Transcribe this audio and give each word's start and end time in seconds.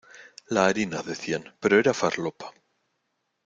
La 0.47 0.65
harina, 0.69 1.03
decían, 1.03 1.53
pero 1.59 1.77
era 1.77 1.93
farlopa. 1.93 2.51